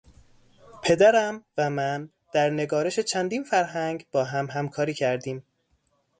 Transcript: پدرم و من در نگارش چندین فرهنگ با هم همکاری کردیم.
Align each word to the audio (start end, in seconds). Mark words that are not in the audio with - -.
پدرم 0.83 1.43
و 1.57 1.69
من 1.69 2.09
در 2.33 2.49
نگارش 2.49 2.99
چندین 2.99 3.43
فرهنگ 3.43 4.05
با 4.11 4.23
هم 4.25 4.45
همکاری 4.49 4.93
کردیم. 4.93 5.43